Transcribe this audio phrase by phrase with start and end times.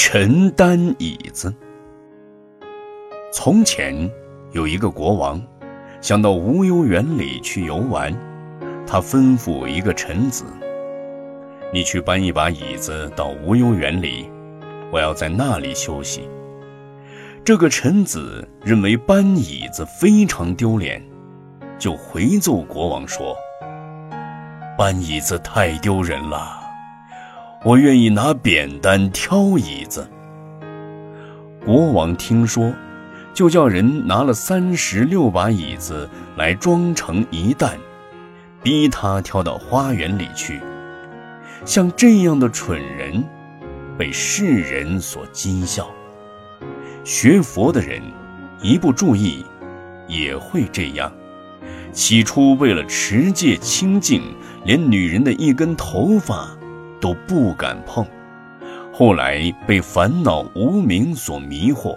[0.00, 1.52] 陈丹椅子。
[3.32, 4.08] 从前
[4.52, 5.42] 有一个国王，
[6.00, 8.14] 想到无忧园里去游玩，
[8.86, 10.44] 他吩咐一个臣子
[11.74, 14.30] ：“你去搬一把椅子到无忧园里，
[14.92, 16.28] 我要在那里休息。”
[17.44, 21.02] 这个臣子认为搬椅子非常丢脸，
[21.76, 23.36] 就回奏国王说
[24.78, 26.66] ：“搬椅子太丢人了。”
[27.64, 30.08] 我愿意拿扁担挑椅子。
[31.66, 32.72] 国王听说，
[33.34, 37.76] 就叫人拿了三十六把椅子来装成一担，
[38.62, 40.60] 逼他挑到花园里去。
[41.64, 43.24] 像这样的蠢人，
[43.98, 45.90] 被世人所讥笑。
[47.02, 48.00] 学佛的人，
[48.62, 49.44] 一不注意，
[50.06, 51.12] 也会这样。
[51.90, 54.22] 起初为了持戒清净，
[54.64, 56.56] 连女人的一根头发。
[57.00, 58.06] 都不敢碰，
[58.92, 61.96] 后来被烦恼无明所迷惑，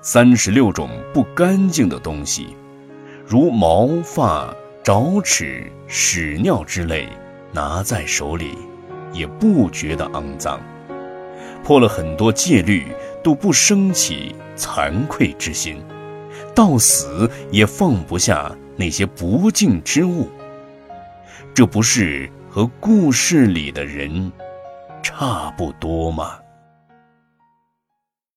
[0.00, 2.56] 三十六种不干净的东西，
[3.26, 7.08] 如毛发、爪齿、屎尿之类，
[7.52, 8.56] 拿在手里，
[9.12, 10.60] 也不觉得肮脏，
[11.64, 12.86] 破了很多戒律，
[13.22, 15.82] 都不生起惭愧之心，
[16.54, 20.28] 到死也放不下那些不净之物，
[21.54, 22.30] 这不是？
[22.56, 24.32] 和故事里的人
[25.02, 26.38] 差不多吗？